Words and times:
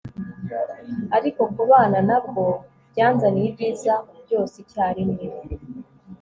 ariko 1.17 1.41
kubana 1.53 1.99
na 2.09 2.17
bwo 2.25 2.45
byanzaniye 2.91 3.47
ibyiza 3.49 3.93
byose 4.23 4.55
icyarimwe 4.63 5.25